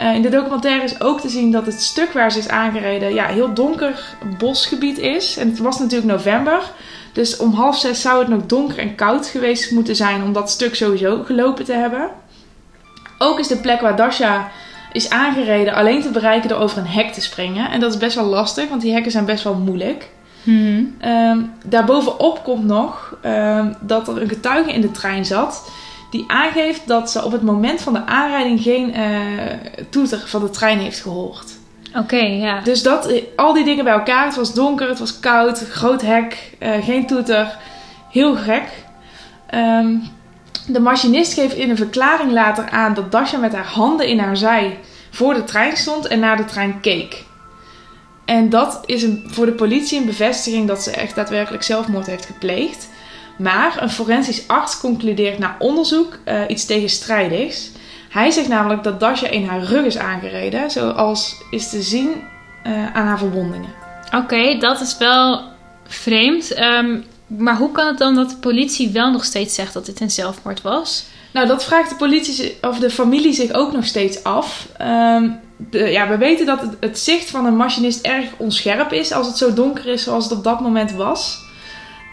Uh, 0.00 0.14
in 0.14 0.22
de 0.22 0.28
documentaire 0.28 0.84
is 0.84 1.00
ook 1.00 1.20
te 1.20 1.28
zien 1.28 1.50
dat 1.50 1.66
het 1.66 1.82
stuk 1.82 2.12
waar 2.12 2.32
ze 2.32 2.38
is 2.38 2.48
aangereden 2.48 3.14
ja, 3.14 3.26
heel 3.26 3.54
donker 3.54 4.16
bosgebied 4.38 4.98
is. 4.98 5.36
En 5.36 5.48
het 5.48 5.58
was 5.58 5.78
natuurlijk 5.78 6.12
november. 6.12 6.70
Dus 7.18 7.36
om 7.36 7.52
half 7.52 7.78
zes 7.78 8.00
zou 8.00 8.18
het 8.18 8.28
nog 8.28 8.46
donker 8.46 8.78
en 8.78 8.94
koud 8.94 9.26
geweest 9.26 9.70
moeten 9.70 9.96
zijn 9.96 10.22
om 10.22 10.32
dat 10.32 10.50
stuk 10.50 10.74
sowieso 10.74 11.22
gelopen 11.24 11.64
te 11.64 11.72
hebben. 11.72 12.08
Ook 13.18 13.38
is 13.38 13.48
de 13.48 13.56
plek 13.56 13.80
waar 13.80 13.96
Dasha 13.96 14.50
is 14.92 15.10
aangereden 15.10 15.74
alleen 15.74 16.02
te 16.02 16.10
bereiken 16.10 16.48
door 16.48 16.58
over 16.58 16.78
een 16.78 16.86
hek 16.86 17.12
te 17.12 17.20
springen. 17.20 17.70
En 17.70 17.80
dat 17.80 17.92
is 17.92 17.98
best 17.98 18.14
wel 18.14 18.24
lastig, 18.24 18.68
want 18.68 18.80
die 18.80 18.92
hekken 18.92 19.12
zijn 19.12 19.24
best 19.24 19.44
wel 19.44 19.54
moeilijk. 19.54 20.08
Hmm. 20.42 20.96
Um, 21.04 21.52
daarbovenop 21.64 22.44
komt 22.44 22.64
nog 22.64 23.16
ehm, 23.22 23.72
dat 23.80 24.08
er 24.08 24.22
een 24.22 24.28
getuige 24.28 24.72
in 24.72 24.80
de 24.80 24.90
trein 24.90 25.24
zat 25.24 25.70
die 26.10 26.24
aangeeft 26.28 26.86
dat 26.86 27.10
ze 27.10 27.24
op 27.24 27.32
het 27.32 27.42
moment 27.42 27.80
van 27.80 27.92
de 27.92 28.06
aanrijding 28.06 28.62
geen 28.62 28.98
uh, 28.98 29.06
toeter 29.90 30.22
van 30.26 30.40
de 30.40 30.50
trein 30.50 30.78
heeft 30.78 31.00
gehoord. 31.00 31.57
Oké, 31.94 32.16
ja. 32.16 32.60
Dus 32.60 32.82
dat, 32.82 33.12
al 33.36 33.52
die 33.52 33.64
dingen 33.64 33.84
bij 33.84 33.92
elkaar. 33.92 34.24
Het 34.24 34.36
was 34.36 34.54
donker, 34.54 34.88
het 34.88 34.98
was 34.98 35.20
koud, 35.20 35.58
groot 35.68 36.02
hek, 36.02 36.56
uh, 36.60 36.84
geen 36.84 37.06
toeter. 37.06 37.56
Heel 38.10 38.36
gek. 38.36 38.64
Um, 39.54 40.02
de 40.66 40.80
machinist 40.80 41.32
geeft 41.32 41.54
in 41.54 41.70
een 41.70 41.76
verklaring 41.76 42.32
later 42.32 42.68
aan 42.68 42.94
dat 42.94 43.12
Dasha 43.12 43.38
met 43.38 43.52
haar 43.52 43.66
handen 43.66 44.08
in 44.08 44.18
haar 44.18 44.36
zij 44.36 44.78
voor 45.10 45.34
de 45.34 45.44
trein 45.44 45.76
stond 45.76 46.06
en 46.06 46.20
naar 46.20 46.36
de 46.36 46.44
trein 46.44 46.80
keek. 46.80 47.24
En 48.24 48.50
dat 48.50 48.80
is 48.86 49.02
een, 49.02 49.24
voor 49.26 49.46
de 49.46 49.52
politie 49.52 49.98
een 49.98 50.06
bevestiging 50.06 50.66
dat 50.66 50.82
ze 50.82 50.90
echt 50.90 51.14
daadwerkelijk 51.14 51.62
zelfmoord 51.62 52.06
heeft 52.06 52.26
gepleegd. 52.26 52.88
Maar 53.38 53.82
een 53.82 53.90
forensisch 53.90 54.48
arts 54.48 54.80
concludeert 54.80 55.38
na 55.38 55.56
onderzoek 55.58 56.18
uh, 56.24 56.40
iets 56.48 56.64
tegenstrijdigs. 56.64 57.70
Hij 58.08 58.30
zegt 58.30 58.48
namelijk 58.48 58.82
dat 58.82 59.00
Dasha 59.00 59.28
in 59.28 59.46
haar 59.46 59.62
rug 59.62 59.84
is 59.84 59.98
aangereden, 59.98 60.70
zoals 60.70 61.34
is 61.50 61.70
te 61.70 61.82
zien 61.82 62.10
uh, 62.66 62.94
aan 62.94 63.06
haar 63.06 63.18
verwondingen. 63.18 63.70
Oké, 64.14 64.58
dat 64.58 64.80
is 64.80 64.98
wel 64.98 65.42
vreemd. 65.86 66.58
Um, 66.60 67.04
maar 67.26 67.56
hoe 67.56 67.72
kan 67.72 67.86
het 67.86 67.98
dan 67.98 68.14
dat 68.14 68.30
de 68.30 68.36
politie 68.36 68.90
wel 68.90 69.10
nog 69.10 69.24
steeds 69.24 69.54
zegt 69.54 69.72
dat 69.72 69.86
dit 69.86 70.00
een 70.00 70.10
zelfmoord 70.10 70.62
was? 70.62 71.04
Nou, 71.32 71.46
dat 71.46 71.64
vraagt 71.64 71.88
de 71.88 71.96
politie 71.96 72.56
of 72.60 72.78
de 72.78 72.90
familie 72.90 73.32
zich 73.32 73.52
ook 73.52 73.72
nog 73.72 73.84
steeds 73.84 74.24
af. 74.24 74.68
Um, 74.80 75.40
de, 75.56 75.78
ja, 75.78 76.08
we 76.08 76.16
weten 76.16 76.46
dat 76.46 76.60
het, 76.60 76.76
het, 76.80 76.98
zicht 76.98 77.30
van 77.30 77.46
een 77.46 77.56
machinist 77.56 78.04
erg 78.04 78.24
onscherp 78.36 78.92
is 78.92 79.12
als 79.12 79.26
het 79.26 79.36
zo 79.36 79.52
donker 79.52 79.86
is 79.86 80.02
zoals 80.02 80.24
het 80.24 80.38
op 80.38 80.44
dat 80.44 80.60
moment 80.60 80.92
was. 80.92 81.46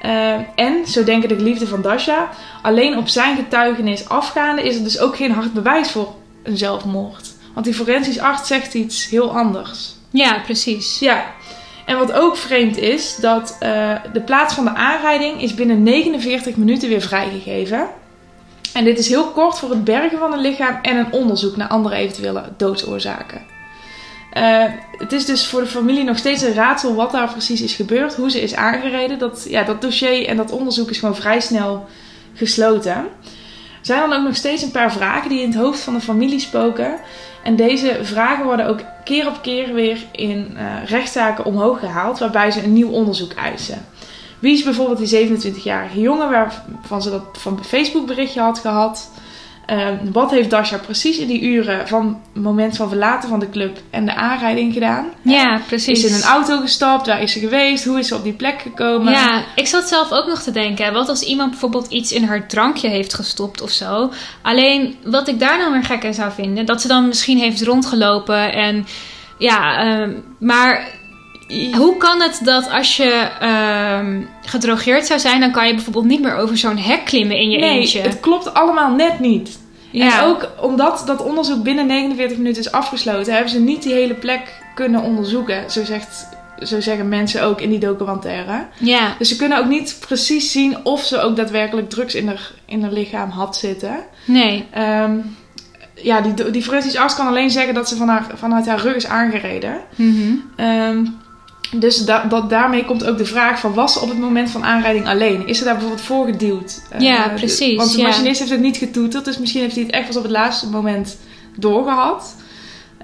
Uh, 0.05 0.33
en, 0.55 0.87
zo 0.87 1.03
denken 1.03 1.29
de 1.29 1.35
geliefden 1.35 1.67
van 1.67 1.81
Dasha, 1.81 2.29
alleen 2.61 2.97
op 2.97 3.07
zijn 3.07 3.35
getuigenis 3.35 4.09
afgaande 4.09 4.63
is 4.63 4.75
er 4.75 4.83
dus 4.83 4.99
ook 4.99 5.15
geen 5.15 5.31
hard 5.31 5.53
bewijs 5.53 5.91
voor 5.91 6.13
een 6.43 6.57
zelfmoord. 6.57 7.33
Want 7.53 7.65
die 7.65 7.75
forensisch 7.75 8.19
arts 8.19 8.47
zegt 8.47 8.73
iets 8.73 9.09
heel 9.09 9.37
anders. 9.37 9.93
Ja, 10.09 10.39
precies. 10.39 10.99
Ja, 10.99 11.25
en 11.85 11.97
wat 11.97 12.11
ook 12.11 12.37
vreemd 12.37 12.77
is, 12.77 13.15
dat 13.15 13.57
uh, 13.63 13.95
de 14.13 14.21
plaats 14.21 14.53
van 14.53 14.63
de 14.63 14.73
aanrijding 14.73 15.41
is 15.41 15.53
binnen 15.53 15.83
49 15.83 16.55
minuten 16.55 16.89
weer 16.89 17.01
vrijgegeven. 17.01 17.87
En 18.73 18.83
dit 18.83 18.99
is 18.99 19.07
heel 19.07 19.25
kort 19.25 19.59
voor 19.59 19.69
het 19.69 19.83
bergen 19.83 20.17
van 20.17 20.33
een 20.33 20.39
lichaam 20.39 20.79
en 20.81 20.97
een 20.97 21.11
onderzoek 21.11 21.55
naar 21.55 21.67
andere 21.67 21.95
eventuele 21.95 22.43
doodsoorzaken. 22.57 23.54
Uh, 24.37 24.63
het 24.91 25.11
is 25.11 25.25
dus 25.25 25.47
voor 25.47 25.61
de 25.61 25.67
familie 25.67 26.03
nog 26.03 26.17
steeds 26.17 26.41
een 26.41 26.53
raadsel 26.53 26.95
wat 26.95 27.11
daar 27.11 27.31
precies 27.31 27.61
is 27.61 27.73
gebeurd, 27.73 28.15
hoe 28.15 28.31
ze 28.31 28.41
is 28.41 28.55
aangereden. 28.55 29.19
Dat, 29.19 29.45
ja, 29.49 29.63
dat 29.63 29.81
dossier 29.81 30.27
en 30.27 30.37
dat 30.37 30.51
onderzoek 30.51 30.89
is 30.89 30.97
gewoon 30.97 31.15
vrij 31.15 31.39
snel 31.39 31.85
gesloten. 32.33 32.91
Er 32.91 33.91
zijn 33.91 34.09
dan 34.09 34.13
ook 34.13 34.25
nog 34.25 34.35
steeds 34.35 34.61
een 34.61 34.71
paar 34.71 34.91
vragen 34.91 35.29
die 35.29 35.41
in 35.41 35.49
het 35.49 35.57
hoofd 35.57 35.79
van 35.79 35.93
de 35.93 35.99
familie 35.99 36.39
spoken. 36.39 36.95
En 37.43 37.55
deze 37.55 37.99
vragen 38.01 38.45
worden 38.45 38.67
ook 38.67 38.79
keer 39.03 39.27
op 39.27 39.41
keer 39.41 39.73
weer 39.73 39.97
in 40.11 40.51
uh, 40.53 40.85
rechtszaken 40.85 41.45
omhoog 41.45 41.79
gehaald, 41.79 42.19
waarbij 42.19 42.51
ze 42.51 42.63
een 42.63 42.73
nieuw 42.73 42.89
onderzoek 42.89 43.33
eisen. 43.33 43.85
Wie 44.39 44.53
is 44.53 44.63
bijvoorbeeld 44.63 45.09
die 45.09 45.29
27-jarige 45.29 45.99
jongen 45.99 46.29
waarvan 46.29 47.01
ze 47.01 47.09
dat 47.09 47.23
van 47.31 47.63
Facebook 47.63 48.05
berichtje 48.05 48.41
had 48.41 48.59
gehad? 48.59 49.11
Ehm, 49.65 50.11
wat 50.11 50.31
heeft 50.31 50.49
Dasha 50.49 50.77
precies 50.77 51.17
in 51.17 51.27
die 51.27 51.41
uren 51.41 51.87
van 51.87 52.21
het 52.33 52.43
moment 52.43 52.75
van 52.75 52.89
verlaten 52.89 53.29
van 53.29 53.39
de 53.39 53.49
club 53.49 53.77
en 53.89 54.05
de 54.05 54.15
aanrijding 54.15 54.73
gedaan? 54.73 55.05
Ja, 55.21 55.61
precies. 55.67 56.03
Is 56.03 56.09
in 56.09 56.15
een 56.15 56.29
auto 56.29 56.59
gestapt? 56.59 57.07
Waar 57.07 57.21
is 57.21 57.31
ze 57.31 57.39
geweest? 57.39 57.85
Hoe 57.85 57.99
is 57.99 58.07
ze 58.07 58.15
op 58.15 58.23
die 58.23 58.33
plek 58.33 58.61
gekomen? 58.61 59.13
Ja, 59.13 59.43
ik 59.55 59.67
zat 59.67 59.87
zelf 59.87 60.11
ook 60.11 60.27
nog 60.27 60.41
te 60.41 60.51
denken. 60.51 60.93
Wat 60.93 61.09
als 61.09 61.21
iemand 61.21 61.49
bijvoorbeeld 61.49 61.91
iets 61.91 62.11
in 62.11 62.23
haar 62.23 62.47
drankje 62.47 62.89
heeft 62.89 63.13
gestopt 63.13 63.61
of 63.61 63.71
zo? 63.71 64.11
Alleen 64.41 64.95
wat 65.03 65.27
ik 65.27 65.39
daar 65.39 65.57
nou 65.57 65.71
weer 65.71 65.83
gek 65.83 66.03
in 66.03 66.13
zou 66.13 66.31
vinden, 66.31 66.65
dat 66.65 66.81
ze 66.81 66.87
dan 66.87 67.07
misschien 67.07 67.37
heeft 67.37 67.63
rondgelopen 67.63 68.53
en 68.53 68.85
ja, 69.37 69.77
ehm, 69.77 70.11
maar 70.39 70.87
hoe 71.77 71.97
kan 71.97 72.21
het 72.21 72.39
dat 72.43 72.69
als 72.69 72.97
je 72.97 73.29
uh, 73.41 74.27
gedrogeerd 74.45 75.05
zou 75.05 75.19
zijn, 75.19 75.39
dan 75.39 75.51
kan 75.51 75.67
je 75.67 75.73
bijvoorbeeld 75.73 76.05
niet 76.05 76.21
meer 76.21 76.35
over 76.35 76.57
zo'n 76.57 76.77
hek 76.77 77.05
klimmen 77.05 77.37
in 77.37 77.49
je 77.49 77.59
nee, 77.59 77.79
eentje? 77.79 78.01
Het 78.01 78.19
klopt 78.19 78.53
allemaal 78.53 78.91
net 78.91 79.19
niet. 79.19 79.59
Ja. 79.91 80.21
En 80.21 80.27
ook 80.27 80.49
omdat 80.61 81.03
dat 81.05 81.23
onderzoek 81.23 81.63
binnen 81.63 81.87
49 81.87 82.37
minuten 82.37 82.61
is 82.61 82.71
afgesloten, 82.71 83.33
hebben 83.33 83.51
ze 83.51 83.59
niet 83.59 83.83
die 83.83 83.93
hele 83.93 84.13
plek 84.13 84.61
kunnen 84.75 85.01
onderzoeken. 85.01 85.71
Zo, 85.71 85.83
zegt, 85.83 86.27
zo 86.63 86.81
zeggen 86.81 87.09
mensen 87.09 87.43
ook 87.43 87.61
in 87.61 87.69
die 87.69 87.79
documentaire. 87.79 88.65
Ja. 88.79 89.15
Dus 89.17 89.29
ze 89.29 89.35
kunnen 89.35 89.57
ook 89.57 89.67
niet 89.67 89.97
precies 89.99 90.51
zien 90.51 90.85
of 90.85 91.03
ze 91.03 91.21
ook 91.21 91.35
daadwerkelijk 91.35 91.89
drugs 91.89 92.15
in 92.15 92.27
haar, 92.27 92.51
in 92.65 92.81
haar 92.81 92.91
lichaam 92.91 93.29
had 93.29 93.57
zitten. 93.57 93.95
Nee. 94.25 94.65
Um, 94.77 95.35
ja, 95.93 96.21
die, 96.21 96.51
die 96.51 96.63
forensisch 96.63 96.95
arts 96.95 97.15
kan 97.15 97.27
alleen 97.27 97.51
zeggen 97.51 97.73
dat 97.73 97.89
ze 97.89 97.95
van 97.95 98.07
haar, 98.07 98.27
vanuit 98.33 98.67
haar 98.67 98.79
rug 98.79 98.95
is 98.95 99.07
aangereden. 99.07 99.77
Mm 99.95 100.43
um, 100.57 101.23
dus 101.71 102.05
da 102.05 102.23
dat, 102.23 102.49
daarmee 102.49 102.85
komt 102.85 103.05
ook 103.05 103.17
de 103.17 103.25
vraag 103.25 103.59
van... 103.59 103.73
was 103.73 103.93
ze 103.93 103.99
op 103.99 104.09
het 104.09 104.17
moment 104.17 104.51
van 104.51 104.63
aanrijding 104.63 105.07
alleen? 105.07 105.47
Is 105.47 105.57
ze 105.57 105.63
daar 105.63 105.73
bijvoorbeeld 105.73 106.05
voor 106.05 106.25
geduwd? 106.25 106.81
Ja, 106.97 107.29
uh, 107.29 107.35
precies. 107.35 107.77
Want 107.77 107.91
de 107.91 107.97
ja. 107.97 108.07
machinist 108.07 108.39
heeft 108.39 108.51
het 108.51 108.59
niet 108.59 108.77
getoeterd. 108.77 109.25
Dus 109.25 109.37
misschien 109.37 109.61
heeft 109.61 109.75
hij 109.75 109.83
het 109.83 109.93
echt 109.93 110.07
pas 110.07 110.17
op 110.17 110.23
het 110.23 110.31
laatste 110.31 110.69
moment 110.69 111.17
doorgehad. 111.55 112.35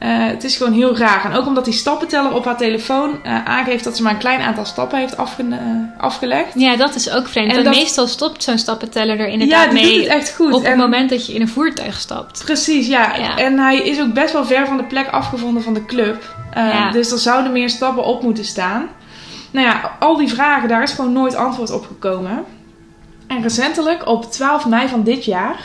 Uh, 0.04 0.28
het 0.28 0.44
is 0.44 0.56
gewoon 0.58 0.74
heel 0.74 0.98
raar. 0.98 1.26
En 1.26 1.34
ook 1.34 1.46
omdat 1.46 1.66
die 1.66 1.74
stappenteller 1.74 2.34
op 2.34 2.46
haar 2.46 2.58
telefoon 2.58 3.20
uh, 3.26 3.46
aangeeft 3.46 3.84
dat 3.84 3.98
ze 3.98 4.04
maar 4.04 4.12
een 4.12 4.18
klein 4.18 4.42
aantal 4.42 4.66
stappen 4.66 5.00
heeft 5.00 5.18
afge 5.18 5.60
afgelegd. 5.98 6.54
Ja, 6.56 6.76
dat 6.76 6.96
is 6.96 7.12
ook 7.12 7.28
vreemd. 7.28 7.52
En 7.52 7.64
dat... 7.64 7.76
meestal 7.76 8.08
stopt 8.08 8.44
zo'n 8.44 8.58
stappenteller 8.58 9.20
er 9.20 9.28
inderdaad 9.28 9.66
ja, 9.66 9.72
mee. 9.72 9.94
Doet 9.94 10.04
het 10.04 10.08
echt 10.08 10.36
goed. 10.36 10.54
Op 10.54 10.66
het 10.66 10.78
moment 10.78 11.10
dat 11.10 11.26
je 11.26 11.34
in 11.34 11.42
een 11.42 11.48
voertuig 11.48 12.00
stapt. 12.00 12.42
Precies, 12.46 12.88
ja. 12.88 13.16
ja. 13.16 13.38
En 13.38 13.60
hij 13.60 13.78
is 13.78 14.02
ook 14.02 14.14
best 14.14 14.34
wel 14.34 14.46
ver 14.46 14.68
van 14.68 14.78
de 14.78 14.84
plek 14.84 15.08
afgevonden 15.10 15.64
van 15.64 15.74
de 15.74 15.86
club. 15.86 16.36
Ja. 16.56 16.92
Dus 16.92 17.12
er 17.12 17.18
zouden 17.18 17.52
meer 17.52 17.70
stappen 17.70 18.04
op 18.04 18.24
moeten 18.24 18.46
staan. 18.46 18.90
Nou 19.52 19.68
ja, 19.68 19.92
al 20.00 20.18
die 20.18 20.30
vragen, 20.30 20.70
daar 20.70 20.84
is 20.84 20.92
gewoon 20.92 21.14
nooit 21.14 21.36
antwoord 21.36 21.72
op 21.72 21.86
gekomen. 21.86 22.44
En 23.28 23.42
recentelijk, 23.42 24.08
op 24.08 24.32
12 24.32 24.66
mei 24.66 24.88
van 24.88 25.04
dit 25.04 25.26
jaar, 25.26 25.60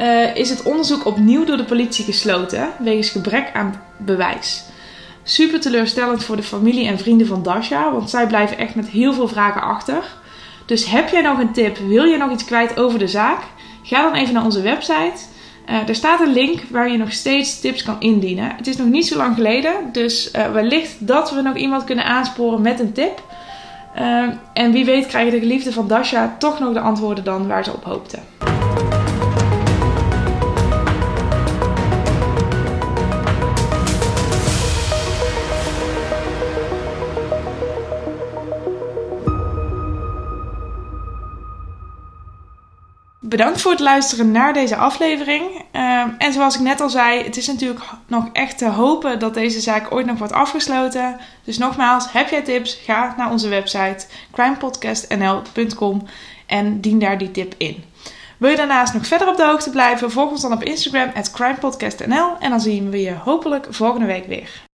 uh, 0.00 0.36
is 0.36 0.50
het 0.50 0.62
onderzoek 0.62 1.06
opnieuw 1.06 1.44
door 1.44 1.56
de 1.56 1.64
politie 1.64 2.04
gesloten 2.04 2.68
wegens 2.78 3.10
gebrek 3.10 3.50
aan 3.52 3.82
bewijs. 3.96 4.64
Super 5.22 5.60
teleurstellend 5.60 6.24
voor 6.24 6.36
de 6.36 6.42
familie 6.42 6.86
en 6.86 6.98
vrienden 6.98 7.26
van 7.26 7.42
Dasha, 7.42 7.92
want 7.92 8.10
zij 8.10 8.26
blijven 8.26 8.58
echt 8.58 8.74
met 8.74 8.88
heel 8.88 9.12
veel 9.12 9.28
vragen 9.28 9.62
achter. 9.62 10.04
Dus 10.66 10.84
heb 10.84 11.08
jij 11.08 11.20
nog 11.22 11.38
een 11.38 11.52
tip? 11.52 11.78
Wil 11.78 12.04
je 12.04 12.16
nog 12.16 12.30
iets 12.30 12.44
kwijt 12.44 12.78
over 12.78 12.98
de 12.98 13.08
zaak? 13.08 13.42
Ga 13.82 14.02
dan 14.02 14.14
even 14.14 14.34
naar 14.34 14.44
onze 14.44 14.62
website. 14.62 15.20
Uh, 15.68 15.88
er 15.88 15.94
staat 15.94 16.20
een 16.20 16.32
link 16.32 16.60
waar 16.70 16.90
je 16.90 16.98
nog 16.98 17.12
steeds 17.12 17.60
tips 17.60 17.82
kan 17.82 17.96
indienen. 17.98 18.52
Het 18.56 18.66
is 18.66 18.76
nog 18.76 18.86
niet 18.86 19.06
zo 19.06 19.16
lang 19.16 19.34
geleden, 19.34 19.72
dus 19.92 20.30
uh, 20.32 20.52
wellicht 20.52 21.06
dat 21.06 21.32
we 21.32 21.42
nog 21.42 21.56
iemand 21.56 21.84
kunnen 21.84 22.04
aansporen 22.04 22.60
met 22.60 22.80
een 22.80 22.92
tip. 22.92 23.22
En 24.52 24.72
wie 24.72 24.84
weet 24.84 25.06
krijgen 25.06 25.32
de 25.32 25.38
geliefden 25.38 25.72
van 25.72 25.88
Dasha 25.88 26.36
toch 26.38 26.58
nog 26.58 26.72
de 26.72 26.80
antwoorden 26.80 27.24
dan 27.24 27.46
waar 27.46 27.64
ze 27.64 27.72
op 27.72 27.84
hoopten. 27.84 28.22
Bedankt 43.30 43.60
voor 43.60 43.70
het 43.70 43.80
luisteren 43.80 44.30
naar 44.30 44.52
deze 44.52 44.76
aflevering. 44.76 45.64
Uh, 45.72 46.04
en 46.18 46.32
zoals 46.32 46.54
ik 46.54 46.60
net 46.60 46.80
al 46.80 46.90
zei, 46.90 47.22
het 47.22 47.36
is 47.36 47.46
natuurlijk 47.46 47.80
nog 48.06 48.28
echt 48.32 48.58
te 48.58 48.68
hopen 48.68 49.18
dat 49.18 49.34
deze 49.34 49.60
zaak 49.60 49.92
ooit 49.92 50.06
nog 50.06 50.18
wordt 50.18 50.32
afgesloten. 50.32 51.16
Dus 51.44 51.58
nogmaals, 51.58 52.12
heb 52.12 52.28
jij 52.28 52.42
tips? 52.42 52.74
Ga 52.84 53.14
naar 53.16 53.30
onze 53.30 53.48
website 53.48 54.06
crimepodcastnl.com 54.32 56.02
en 56.46 56.80
dien 56.80 56.98
daar 56.98 57.18
die 57.18 57.30
tip 57.30 57.54
in. 57.56 57.84
Wil 58.38 58.50
je 58.50 58.56
daarnaast 58.56 58.94
nog 58.94 59.06
verder 59.06 59.28
op 59.28 59.36
de 59.36 59.44
hoogte 59.44 59.70
blijven? 59.70 60.10
Volg 60.10 60.30
ons 60.30 60.42
dan 60.42 60.52
op 60.52 60.62
Instagram 60.62 61.12
crimepodcastnl 61.32 62.36
en 62.38 62.50
dan 62.50 62.60
zien 62.60 62.90
we 62.90 63.00
je 63.00 63.14
hopelijk 63.14 63.66
volgende 63.70 64.06
week 64.06 64.26
weer. 64.26 64.62